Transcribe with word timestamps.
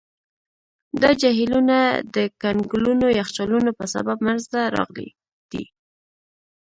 دا 1.01 1.11
جهیلونه 1.21 1.77
د 2.15 2.17
کنګلونو 2.43 3.05
یخچالونو 3.19 3.69
په 3.79 3.85
سبب 3.93 4.17
منځته 4.25 4.59
راغلي 4.75 5.09
دي. 5.51 5.65